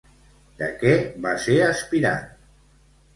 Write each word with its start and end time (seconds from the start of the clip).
De 0.61 0.69
què 0.79 0.93
va 1.25 1.33
ser 1.43 1.57
aspirant? 1.65 2.25